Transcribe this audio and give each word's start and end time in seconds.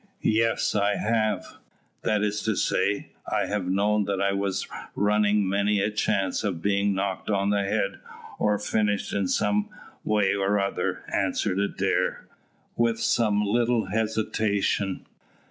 "Yes, 0.23 0.73
I 0.73 0.95
have; 0.95 1.57
that 2.01 2.23
is 2.23 2.41
to 2.41 2.55
say, 2.55 3.09
I 3.31 3.45
have 3.45 3.67
known 3.67 4.05
that 4.05 4.19
I 4.19 4.31
was 4.33 4.67
running 4.95 5.47
many 5.47 5.79
a 5.79 5.91
chance 5.91 6.43
of 6.43 6.59
being 6.59 6.95
knocked 6.95 7.29
on 7.29 7.51
the 7.51 7.61
head 7.65 7.99
or 8.39 8.57
finished 8.57 9.13
in 9.13 9.27
some 9.27 9.69
way 10.03 10.33
or 10.33 10.59
other," 10.59 11.03
answered 11.13 11.59
Adair, 11.59 12.25
with 12.75 12.99
some 12.99 13.43
little 13.45 13.89
hesitation. 13.91 15.05